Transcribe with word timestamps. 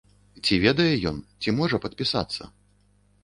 Ці 0.43 0.53
ведае 0.63 0.87
ён, 1.11 1.19
ці 1.45 1.53
можа 1.59 1.79
падпісацца? 1.83 2.43